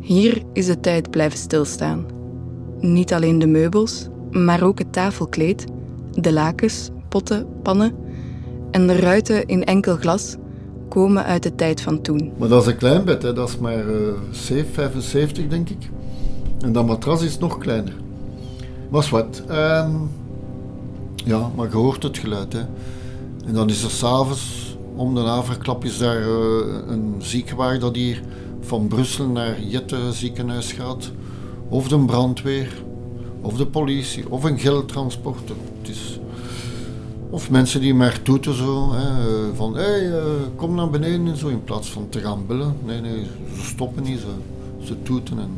Hier 0.00 0.42
is 0.52 0.66
de 0.66 0.80
tijd 0.80 1.10
blijven 1.10 1.38
stilstaan. 1.38 2.06
Niet 2.80 3.12
alleen 3.12 3.38
de 3.38 3.46
meubels, 3.46 4.08
maar 4.30 4.62
ook 4.62 4.78
het 4.78 4.92
tafelkleed, 4.92 5.64
de 6.14 6.32
lakens, 6.32 6.90
potten, 7.08 7.46
pannen 7.62 7.94
en 8.70 8.86
de 8.86 8.96
ruiten 8.96 9.46
in 9.46 9.64
enkel 9.64 9.96
glas 9.96 10.36
komen 10.88 11.24
uit 11.24 11.42
de 11.42 11.54
tijd 11.54 11.80
van 11.80 12.00
toen. 12.00 12.32
Maar 12.36 12.48
dat 12.48 12.62
is 12.62 12.68
een 12.68 12.76
klein 12.76 13.04
bed, 13.04 13.22
hè. 13.22 13.32
dat 13.32 13.48
is 13.48 13.58
maar 13.58 13.86
uh, 13.86 14.12
7, 14.30 14.72
75 14.72 15.48
denk 15.48 15.68
ik. 15.68 15.88
En 16.60 16.72
dat 16.72 16.86
matras 16.86 17.22
is 17.22 17.38
nog 17.38 17.58
kleiner. 17.58 17.94
Was 18.88 19.10
wat. 19.10 19.42
Ehm, 19.48 19.90
ja, 21.14 21.50
maar 21.56 21.68
je 21.68 21.76
hoort 21.76 22.02
het 22.02 22.18
geluid. 22.18 22.52
Hè. 22.52 22.60
En 23.46 23.54
dan 23.54 23.68
is 23.68 23.82
er 23.82 23.90
s'avonds, 23.90 24.76
om 24.96 25.14
de 25.14 25.20
naverklap, 25.20 25.84
is 25.84 25.98
daar 25.98 26.20
uh, 26.20 26.28
een 26.86 27.14
ziekenwagen 27.18 27.80
dat 27.80 27.96
hier 27.96 28.22
van 28.60 28.86
Brussel 28.88 29.26
naar 29.26 29.62
Jette 29.62 30.12
ziekenhuis 30.12 30.72
gaat. 30.72 31.10
Of 31.68 31.88
de 31.88 31.98
brandweer, 31.98 32.82
of 33.40 33.56
de 33.56 33.66
politie, 33.66 34.30
of 34.30 34.44
een 34.44 34.58
geldtransporter. 34.58 35.56
Is 35.82 36.20
of 37.30 37.50
mensen 37.50 37.80
die 37.80 37.94
maar 37.94 38.22
toeten 38.22 38.54
zo, 38.54 38.92
hè, 38.92 39.10
van 39.54 39.76
hé, 39.76 39.82
hey, 39.82 40.06
uh, 40.06 40.16
kom 40.56 40.74
naar 40.74 40.90
beneden 40.90 41.26
en 41.26 41.36
zo, 41.36 41.48
in 41.48 41.64
plaats 41.64 41.90
van 41.90 42.08
te 42.08 42.20
gaan. 42.20 42.44
Nee, 42.84 43.00
nee, 43.00 43.24
ze 43.56 43.66
stoppen 43.66 44.02
niet, 44.02 44.18
ze, 44.18 44.26
ze 44.86 45.02
toeten 45.02 45.38
en 45.38 45.50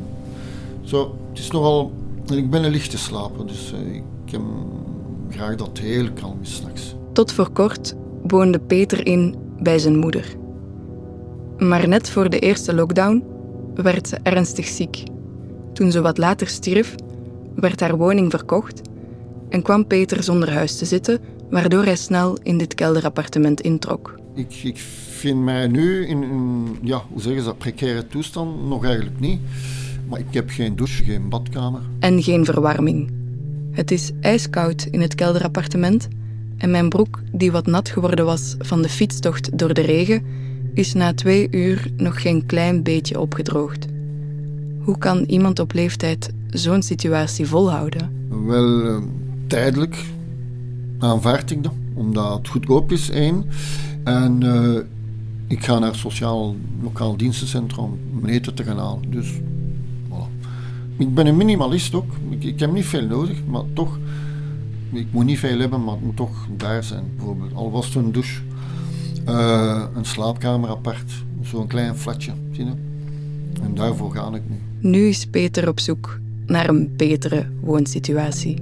zo. 0.85 1.17
Het 1.31 1.39
is 1.39 1.51
nogal, 1.51 1.93
ik 2.27 2.51
ben 2.51 2.65
een 2.65 2.71
lichte 2.71 2.99
slaper, 2.99 3.47
dus 3.47 3.73
uh, 3.73 3.95
ik 3.95 4.31
heb 4.31 4.41
graag 5.31 5.57
dat 5.57 5.79
heel 5.79 6.13
kalm 6.13 6.39
is 6.43 6.55
s'nachts. 6.55 6.95
Tot 7.13 7.33
voor 7.33 7.51
kort 7.51 7.95
woonde 8.23 8.59
Peter 8.59 9.07
in 9.07 9.37
bij 9.59 9.79
zijn 9.79 9.99
moeder. 9.99 10.37
Maar 11.59 11.89
net 11.89 12.11
voor 12.11 12.31
de 12.31 12.39
eerste 12.39 12.75
lockdown 12.75 13.25
werd 13.75 14.09
ze 14.09 14.19
ernstig 14.23 14.67
ziek. 14.67 15.03
Toen 15.73 15.91
ze 15.91 16.01
wat 16.01 16.19
later 16.19 16.47
stierf, 16.47 16.95
werd 17.55 17.81
haar 17.81 17.97
woning 17.97 18.31
verkocht 18.31 18.81
en 19.49 19.63
kwam 19.63 19.87
Peter 19.87 20.23
zonder 20.23 20.53
huis 20.53 20.79
te 20.79 20.85
zitten 20.85 21.21
waardoor 21.51 21.85
hij 21.85 21.97
snel 21.97 22.39
in 22.43 22.59
dit 22.59 22.75
kelderappartement 22.75 23.61
introk. 23.61 24.15
Ik, 24.35 24.55
ik 24.63 24.79
vind 25.09 25.39
mij 25.39 25.67
nu 25.67 26.07
in 26.07 26.23
een, 26.23 26.79
ja, 26.83 27.03
hoe 27.11 27.21
zeggen 27.21 27.43
ze 27.43 27.49
dat, 27.49 27.59
precaire 27.59 28.07
toestand 28.07 28.69
nog 28.69 28.85
eigenlijk 28.85 29.21
niet. 29.21 29.41
Maar 30.09 30.19
ik 30.19 30.27
heb 30.31 30.51
geen 30.51 30.77
douche, 30.77 31.05
geen 31.05 31.29
badkamer. 31.29 31.81
En 31.99 32.23
geen 32.23 32.45
verwarming. 32.45 33.11
Het 33.71 33.91
is 33.91 34.11
ijskoud 34.21 34.89
in 34.91 35.01
het 35.01 35.15
kelderappartement 35.15 36.09
en 36.57 36.71
mijn 36.71 36.89
broek, 36.89 37.21
die 37.33 37.53
wat 37.53 37.67
nat 37.67 37.89
geworden 37.89 38.25
was 38.25 38.55
van 38.59 38.83
de 38.83 38.89
fietstocht 38.89 39.59
door 39.59 39.75
de 39.75 39.81
regen, 39.81 40.23
is 40.75 40.93
na 40.93 41.15
twee 41.15 41.49
uur 41.51 41.91
nog 41.97 42.23
geen 42.23 42.47
klein 42.47 42.83
beetje 42.83 43.21
opgedroogd. 43.21 43.87
Hoe 44.81 44.99
kan 44.99 45.25
iemand 45.25 45.59
op 45.59 45.73
leeftijd 45.73 46.33
zo'n 46.53 46.83
situatie 46.83 47.47
volhouden? 47.47 48.27
Wel, 48.47 48.85
uh, 48.85 48.97
tijdelijk 49.47 50.05
aanvaard 50.99 51.51
ik 51.51 51.63
dat, 51.63 51.73
omdat 51.95 52.39
het 52.39 52.49
goedkoop 52.49 52.93
is, 52.93 53.11
één. 53.11 53.45
En 54.05 54.45
uh, 54.45 54.79
ik 55.47 55.65
ga 55.65 55.79
naar 55.79 55.91
het 55.91 55.99
sociaal 55.99 56.57
lokaal 56.83 57.17
dienstencentrum 57.17 57.99
om 58.13 58.27
eten 58.27 58.55
te 58.55 58.65
gaan 58.65 58.79
halen. 58.79 59.11
Dus, 59.11 59.33
voilà. 60.09 60.47
Ik 60.97 61.15
ben 61.15 61.27
een 61.27 61.37
minimalist 61.37 61.95
ook. 61.95 62.13
Ik, 62.29 62.45
ik, 62.45 62.61
heb 62.61 62.73
niet 62.73 62.85
veel 62.85 63.07
nodig, 63.07 63.39
maar 63.47 63.63
toch... 63.73 63.99
Ik 64.93 65.07
moet 65.11 65.25
niet 65.25 65.39
veel 65.39 65.59
hebben, 65.59 65.85
maar 65.85 65.95
het 65.95 66.05
moet 66.05 66.17
toch 66.17 66.47
daar 66.57 66.85
zijn, 66.85 67.05
bijvoorbeeld. 67.17 67.55
Al 67.55 67.71
was 67.71 67.87
het 67.87 67.95
een 67.95 68.13
douche, 68.13 68.41
uh, 69.29 69.85
een 69.95 70.05
slaapkamer 70.05 70.69
apart, 70.69 71.13
zo'n 71.43 71.67
klein 71.67 71.97
flatje, 71.97 72.33
zie 72.51 72.65
je? 72.65 72.73
En 73.63 73.75
daarvoor 73.75 74.13
ga 74.13 74.35
ik 74.35 74.43
nu. 74.49 74.91
Nu 74.91 75.07
is 75.07 75.27
Peter 75.27 75.69
op 75.69 75.81
zoek 75.81 76.21
naar 76.53 76.69
een 76.69 76.93
betere 76.97 77.47
woonsituatie. 77.61 78.57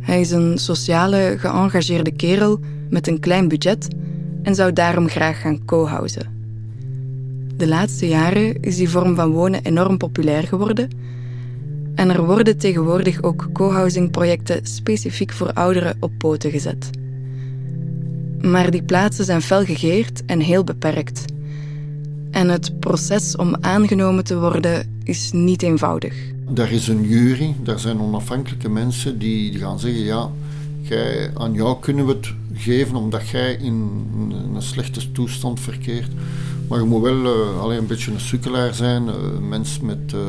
Hij 0.00 0.20
is 0.20 0.30
een 0.30 0.58
sociale, 0.58 1.34
geëngageerde 1.38 2.12
kerel 2.12 2.60
met 2.90 3.06
een 3.06 3.20
klein 3.20 3.48
budget 3.48 3.88
en 4.42 4.54
zou 4.54 4.72
daarom 4.72 5.08
graag 5.08 5.40
gaan 5.40 5.64
co-housen. 5.64 6.32
De 7.56 7.68
laatste 7.68 8.08
jaren 8.08 8.60
is 8.60 8.76
die 8.76 8.88
vorm 8.88 9.14
van 9.14 9.30
wonen 9.30 9.64
enorm 9.64 9.96
populair 9.96 10.42
geworden 10.42 10.88
en 11.94 12.10
er 12.10 12.26
worden 12.26 12.58
tegenwoordig 12.58 13.22
ook 13.22 13.48
co-housing-projecten 13.52 14.66
specifiek 14.66 15.32
voor 15.32 15.52
ouderen 15.52 15.96
op 16.00 16.12
poten 16.18 16.50
gezet. 16.50 16.90
Maar 18.40 18.70
die 18.70 18.82
plaatsen 18.82 19.24
zijn 19.24 19.42
fel 19.42 19.64
gegeerd 19.64 20.24
en 20.26 20.40
heel 20.40 20.64
beperkt. 20.64 21.24
En 22.30 22.48
het 22.48 22.80
proces 22.80 23.36
om 23.36 23.56
aangenomen 23.60 24.24
te 24.24 24.38
worden 24.38 25.00
is 25.04 25.32
niet 25.32 25.62
eenvoudig. 25.62 26.33
Daar 26.50 26.72
is 26.72 26.88
een 26.88 27.08
jury, 27.08 27.54
daar 27.62 27.78
zijn 27.78 28.00
onafhankelijke 28.00 28.68
mensen 28.68 29.18
die 29.18 29.58
gaan 29.58 29.78
zeggen: 29.78 30.02
ja, 30.02 30.30
aan 31.34 31.52
jou 31.52 31.80
kunnen 31.80 32.06
we 32.06 32.12
het 32.12 32.34
geven 32.52 32.96
omdat 32.96 33.28
jij 33.28 33.54
in 33.54 33.74
een 34.54 34.62
slechte 34.62 35.12
toestand 35.12 35.60
verkeert. 35.60 36.10
Maar 36.68 36.78
je 36.78 36.84
moet 36.84 37.02
wel 37.02 37.22
uh, 37.24 37.60
alleen 37.60 37.78
een 37.78 37.86
beetje 37.86 38.12
een 38.12 38.20
sukkelaar 38.20 38.74
zijn, 38.74 39.06
uh, 39.06 39.14
mens 39.48 39.80
met. 39.80 40.12
Uh, 40.14 40.20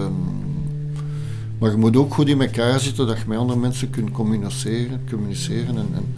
maar 1.58 1.72
je 1.72 1.78
moet 1.78 1.96
ook 1.96 2.14
goed 2.14 2.28
in 2.28 2.42
elkaar 2.42 2.80
zitten 2.80 3.08
dat 3.08 3.18
je 3.18 3.24
met 3.28 3.38
andere 3.38 3.60
mensen 3.60 3.90
kunt 3.90 4.12
communiceren, 4.12 5.02
communiceren 5.10 5.78
en, 5.78 5.88
en 5.94 6.16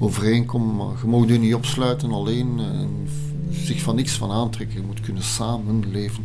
je 0.00 1.06
mag 1.06 1.28
je 1.28 1.38
niet 1.38 1.54
opsluiten 1.54 2.12
alleen 2.12 2.58
en 2.58 2.88
zich 3.50 3.80
van 3.80 3.96
niks 3.96 4.12
van 4.12 4.30
aantrekken. 4.30 4.80
Je 4.80 4.86
moet 4.86 5.00
kunnen 5.00 5.22
samenleven 5.22 6.24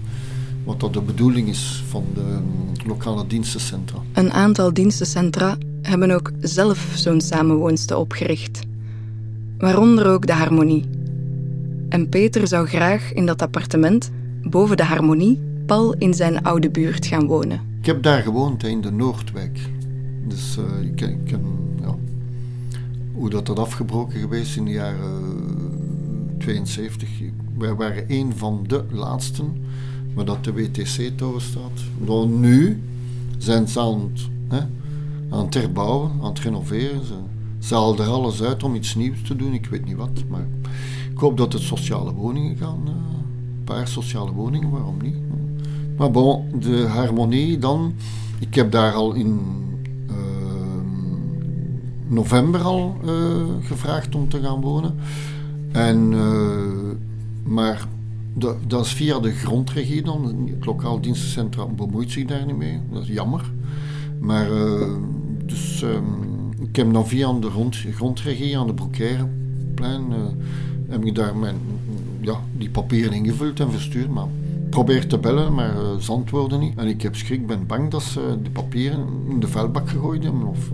wat 0.64 0.80
dat 0.80 0.94
de 0.94 1.02
bedoeling 1.02 1.48
is 1.48 1.84
van 1.88 2.06
de 2.14 2.40
lokale 2.86 3.28
dienstencentra. 3.28 3.98
Een 4.14 4.32
aantal 4.32 4.74
dienstencentra 4.74 5.58
hebben 5.82 6.12
ook 6.12 6.32
zelf 6.40 6.92
zo'n 6.96 7.22
samenwoonste 7.22 7.98
opgericht. 7.98 8.60
Waaronder 9.58 10.08
ook 10.08 10.28
de 10.28 10.34
Harmonie. 10.34 10.86
En 11.90 12.10
Peter 12.10 12.48
zou 12.48 12.68
graag 12.68 13.14
in 13.14 13.26
dat 13.26 13.42
appartement, 13.42 14.12
boven 14.44 14.78
de 14.78 14.84
Harmonie, 14.84 15.40
pal 15.66 15.94
in 15.94 16.14
zijn 16.14 16.44
oude 16.44 16.70
buurt 16.70 17.06
gaan 17.06 17.28
wonen. 17.28 17.62
Ik 17.80 17.86
heb 17.86 18.04
daar 18.04 18.22
gewoond, 18.22 18.64
in 18.64 18.82
de 18.82 18.92
Noordwijk. 18.92 19.60
Dus 20.28 20.58
uh, 20.58 20.88
ik, 20.88 21.02
ik 21.02 21.38
ja, 21.82 21.96
hoe 23.14 23.30
dat 23.30 23.46
dat 23.46 23.60
afgebroken 23.60 24.20
geweest 24.20 24.58
in 24.58 24.66
de 24.66 24.72
jaren 24.72 25.40
72. 26.38 27.10
Wij 27.58 27.74
waren 27.74 28.04
een 28.08 28.34
van 28.36 28.64
de 28.68 28.84
laatsten 28.92 29.54
maar 30.14 30.26
dat 30.26 30.44
de 30.44 30.54
WTC 30.54 31.12
toren 31.16 31.42
staat. 31.42 32.28
Nu 32.28 32.82
zijn 33.38 33.68
ze 33.68 33.80
aan 33.80 34.00
het, 34.00 34.28
hè, 34.48 34.60
aan 35.30 35.46
het 35.46 35.54
herbouwen, 35.54 36.12
aan 36.22 36.30
het 36.30 36.40
renoveren. 36.40 37.06
Ze, 37.06 37.14
ze 37.60 37.74
halen 37.74 38.00
er 38.00 38.08
alles 38.12 38.42
uit 38.42 38.64
om 38.64 38.76
iets 38.76 38.96
nieuws 38.96 39.22
te 39.22 39.36
doen, 39.36 39.54
ik 39.54 39.66
weet 39.66 39.86
niet 39.86 39.96
wat. 39.96 40.24
Maar 40.30 40.48
ik 41.12 41.18
hoop 41.18 41.38
dat 41.38 41.54
het 41.54 41.62
sociale 41.62 42.14
woningen 42.14 42.58
gaan. 42.58 42.80
Uh, 42.86 42.92
een 42.92 43.64
paar 43.64 43.88
sociale 43.88 44.32
woningen, 44.32 44.70
waarom 44.70 44.98
niet? 45.02 45.16
Maar 45.98 46.12
bon, 46.12 46.46
de 46.60 46.88
harmonie 46.88 47.58
dan. 47.58 47.94
Ik 48.40 48.56
heb 48.56 48.72
daar 48.72 48.94
al 48.94 49.14
in 49.14 49.40
uh, 50.10 50.16
november 52.08 52.62
al 52.62 52.98
uh, 53.06 53.12
gevraagd 53.62 54.16
om 54.16 54.30
te 54.30 54.40
gaan 54.40 54.62
wonen. 54.62 54.96
En, 55.72 56.14
maar 57.44 57.88
dat, 58.34 58.86
is 58.86 58.94
via 58.94 59.20
de 59.20 59.32
grondregie 59.32 60.02
dan. 60.02 60.46
Het 60.56 60.66
lokaal 60.66 61.02
dienstencentrum 61.02 61.76
bemoeit 61.76 62.12
zich 62.12 62.26
daar 62.26 62.46
niet 62.46 62.58
mee. 62.58 62.80
Dat 62.92 63.02
is 63.02 63.08
jammer. 63.08 63.52
Maar 64.20 64.52
uh, 64.52 64.94
dus, 65.46 65.82
um, 65.82 66.04
ik 66.60 66.76
heb 66.76 66.94
dan 66.94 67.08
via 67.08 67.34
de 67.34 67.50
grond, 67.50 67.76
grondregie 67.76 68.58
aan 68.58 68.68
de 68.68 68.74
Broekaireplein 68.74 70.04
uh, 70.10 70.18
heb 70.90 71.06
ik 71.06 71.16
daar 71.16 71.36
mijn, 71.36 71.56
ja, 72.20 72.40
die 72.58 72.70
papieren 72.70 73.14
ingevuld 73.14 73.60
en 73.60 73.72
verstuurd. 73.72 74.10
Maar 74.10 74.28
probeer 74.70 75.08
te 75.08 75.18
bellen, 75.18 75.54
maar 75.54 75.76
uh, 75.76 75.98
ze 76.00 76.12
antwoorden 76.12 76.60
niet. 76.60 76.78
En 76.78 76.88
ik 76.88 77.02
heb 77.02 77.16
schrik, 77.16 77.48
ben 77.48 77.68
bang 77.68 77.92
dat 77.92 78.04
ze 78.04 78.38
de 78.44 78.50
papieren 78.50 79.08
in 79.30 79.40
de 79.40 79.48
vuilbak 79.48 79.90
gegooid 79.90 80.24
hebben 80.24 80.48
of 80.48 80.72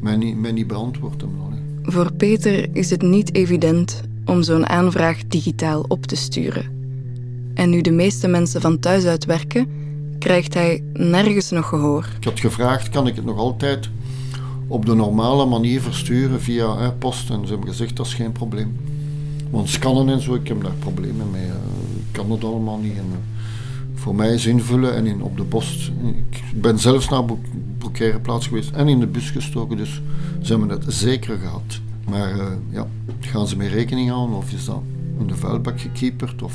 mij, 0.00 0.16
niet, 0.16 0.38
mij 0.38 0.52
niet 0.52 0.66
beantwoord 0.66 1.20
hebben. 1.20 1.38
Voor 1.82 2.12
Peter 2.12 2.68
is 2.72 2.90
het 2.90 3.02
niet 3.02 3.34
evident 3.34 4.02
om 4.30 4.42
zo'n 4.42 4.68
aanvraag 4.68 5.18
digitaal 5.28 5.84
op 5.88 6.06
te 6.06 6.16
sturen. 6.16 6.64
En 7.54 7.70
nu 7.70 7.80
de 7.80 7.90
meeste 7.90 8.28
mensen 8.28 8.60
van 8.60 8.78
thuis 8.78 9.04
uit 9.04 9.24
werken, 9.24 9.66
krijgt 10.18 10.54
hij 10.54 10.82
nergens 10.92 11.50
nog 11.50 11.68
gehoor. 11.68 12.08
Ik 12.18 12.24
had 12.24 12.40
gevraagd, 12.40 12.88
kan 12.88 13.06
ik 13.06 13.16
het 13.16 13.24
nog 13.24 13.38
altijd 13.38 13.88
op 14.66 14.86
de 14.86 14.94
normale 14.94 15.46
manier 15.46 15.80
versturen 15.80 16.40
via 16.40 16.78
hè, 16.78 16.92
post? 16.92 17.30
En 17.30 17.42
ze 17.42 17.50
hebben 17.50 17.68
gezegd, 17.68 17.96
dat 17.96 18.06
is 18.06 18.14
geen 18.14 18.32
probleem. 18.32 18.76
Want 19.50 19.68
scannen 19.68 20.08
en 20.08 20.20
zo, 20.20 20.34
ik 20.34 20.48
heb 20.48 20.62
daar 20.62 20.74
problemen 20.78 21.30
mee. 21.30 21.46
Ik 21.46 22.12
kan 22.12 22.28
dat 22.28 22.44
allemaal 22.44 22.78
niet. 22.78 22.96
Eh, 22.96 23.02
voor 23.94 24.14
mij 24.14 24.34
is 24.34 24.46
invullen 24.46 24.94
en 24.94 25.06
in, 25.06 25.22
op 25.22 25.36
de 25.36 25.44
post. 25.44 25.90
Ik 26.30 26.42
ben 26.54 26.78
zelfs 26.78 27.08
naar 27.08 27.24
Broekaire 27.78 28.20
plaats 28.20 28.46
geweest 28.46 28.70
en 28.70 28.88
in 28.88 29.00
de 29.00 29.06
bus 29.06 29.30
gestoken, 29.30 29.76
dus 29.76 30.02
ze 30.40 30.50
hebben 30.50 30.68
het 30.68 30.84
zeker 30.88 31.38
gehad. 31.38 31.80
Maar 32.10 32.36
uh, 32.36 32.44
ja, 32.70 32.86
gaan 33.20 33.48
ze 33.48 33.56
mee 33.56 33.68
rekening 33.68 34.10
houden 34.10 34.36
of 34.36 34.52
is 34.52 34.64
dat 34.64 34.82
in 35.18 35.26
de 35.26 35.34
vuilbak 35.34 35.80
gekieperd? 35.80 36.42
Of... 36.42 36.54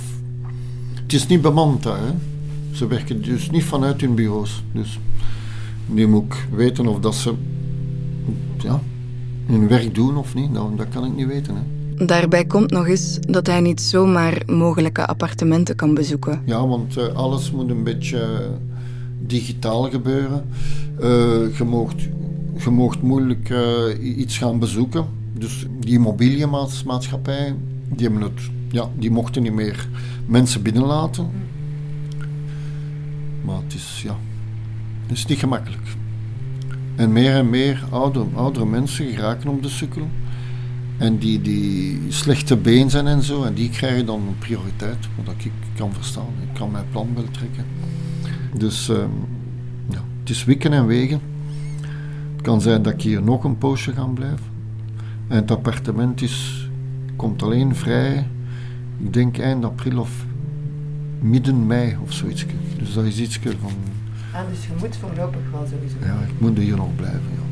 Het 0.93 1.13
is 1.13 1.27
niet 1.27 1.41
bemand 1.41 1.83
daar. 1.83 1.99
Hè? 1.99 2.13
Ze 2.71 2.87
werken 2.87 3.21
dus 3.21 3.51
niet 3.51 3.63
vanuit 3.63 4.01
hun 4.01 4.15
bureaus. 4.15 4.63
Dus 4.71 4.99
nu 5.85 6.07
moet 6.07 6.23
ik 6.23 6.47
weten 6.55 6.87
of 6.87 6.99
dat 6.99 7.15
ze 7.15 7.33
ja, 8.57 8.81
hun 9.45 9.67
werk 9.67 9.95
doen 9.95 10.17
of 10.17 10.35
niet. 10.35 10.51
Nou, 10.51 10.75
dat 10.75 10.89
kan 10.89 11.05
ik 11.05 11.15
niet 11.15 11.27
weten. 11.27 11.55
Hè? 11.55 12.05
Daarbij 12.05 12.45
komt 12.45 12.71
nog 12.71 12.87
eens 12.87 13.19
dat 13.19 13.47
hij 13.47 13.61
niet 13.61 13.81
zomaar 13.81 14.41
mogelijke 14.45 15.05
appartementen 15.05 15.75
kan 15.75 15.93
bezoeken. 15.93 16.41
Ja, 16.45 16.67
want 16.67 16.97
uh, 16.97 17.07
alles 17.07 17.51
moet 17.51 17.69
een 17.69 17.83
beetje 17.83 18.49
digitaal 19.19 19.89
gebeuren. 19.89 20.45
Uh, 20.99 21.57
je, 21.57 21.63
moogt, 21.63 22.01
je 22.63 22.69
moogt 22.69 23.01
moeilijk 23.01 23.53
iets 24.01 24.37
gaan 24.37 24.59
bezoeken. 24.59 25.05
Dus 25.37 25.65
die 25.79 25.93
immobiliëmaatschappij, 25.93 27.55
die, 27.89 28.07
hebben 28.07 28.21
het, 28.21 28.49
ja, 28.69 28.89
die 28.97 29.11
mochten 29.11 29.43
niet 29.43 29.53
meer 29.53 29.87
mensen 30.25 30.61
binnenlaten. 30.61 31.29
Maar 33.41 33.57
het 33.63 33.73
is, 33.73 34.01
ja, 34.03 34.17
het 35.01 35.17
is 35.17 35.25
niet 35.25 35.39
gemakkelijk. 35.39 35.87
En 36.95 37.11
meer 37.11 37.33
en 37.33 37.49
meer 37.49 37.83
oudere, 37.89 38.25
oudere 38.35 38.65
mensen 38.65 39.13
geraken 39.13 39.49
op 39.49 39.63
de 39.63 39.69
sukkel. 39.69 40.07
En 40.97 41.17
die, 41.17 41.41
die 41.41 41.99
slechte 42.07 42.57
been 42.57 42.89
zijn 42.89 43.07
en 43.07 43.23
zo, 43.23 43.43
en 43.43 43.53
die 43.53 43.69
krijgen 43.69 44.05
dan 44.05 44.35
prioriteit. 44.39 45.07
Wat 45.25 45.35
ik 45.37 45.51
kan 45.75 45.93
verstaan. 45.93 46.33
Ik 46.41 46.53
kan 46.53 46.71
mijn 46.71 46.85
plan 46.91 47.09
wel 47.15 47.25
trekken. 47.31 47.65
Dus 48.57 48.87
um, 48.87 49.11
ja, 49.89 50.03
het 50.19 50.29
is 50.29 50.43
wikken 50.45 50.73
en 50.73 50.85
wegen. 50.85 51.21
Het 52.35 52.41
kan 52.41 52.61
zijn 52.61 52.81
dat 52.81 52.93
ik 52.93 53.01
hier 53.01 53.23
nog 53.23 53.43
een 53.43 53.57
poosje 53.57 53.93
ga 53.93 54.05
blijven. 54.05 54.54
En 55.27 55.35
het 55.35 55.51
appartement 55.51 56.21
is, 56.21 56.69
komt 57.15 57.43
alleen 57.43 57.75
vrij, 57.75 58.27
ik 58.97 59.13
denk 59.13 59.37
eind 59.37 59.65
april 59.65 59.99
of 59.99 60.25
midden 61.19 61.67
mei 61.67 61.97
of 62.03 62.13
zoiets. 62.13 62.45
Dus 62.77 62.93
dat 62.93 63.03
is 63.03 63.19
iets 63.19 63.39
van... 63.61 63.71
Ah, 64.33 64.41
dus 64.49 64.65
je 64.65 64.73
moet 64.79 64.95
voorlopig 64.95 65.41
wel 65.51 65.65
sowieso... 65.69 65.95
Ja, 66.01 66.21
ik 66.21 66.39
moet 66.39 66.57
hier 66.57 66.75
nog 66.75 66.95
blijven, 66.95 67.21
ja. 67.35 67.43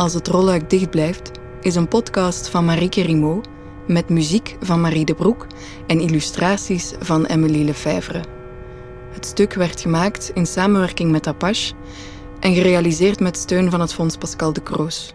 Als 0.00 0.14
het 0.14 0.28
rolluik 0.28 0.70
dicht 0.70 0.90
blijft, 0.90 1.30
is 1.60 1.74
een 1.74 1.88
podcast 1.88 2.48
van 2.48 2.64
Marieke 2.64 3.02
Rimo 3.02 3.40
met 3.86 4.08
muziek 4.08 4.56
van 4.60 4.80
Marie 4.80 5.04
de 5.04 5.14
Broek 5.14 5.46
en 5.86 6.00
illustraties 6.00 6.92
van 7.00 7.24
Emily 7.24 7.64
Lefevre. 7.64 8.24
Het 9.10 9.26
stuk 9.26 9.54
werd 9.54 9.80
gemaakt 9.80 10.30
in 10.34 10.46
samenwerking 10.46 11.10
met 11.10 11.26
Apache 11.26 11.74
en 12.40 12.54
gerealiseerd 12.54 13.20
met 13.20 13.36
steun 13.36 13.70
van 13.70 13.80
het 13.80 13.92
Fonds 13.92 14.16
Pascal 14.16 14.52
de 14.52 14.62
Kroos. 14.62 15.14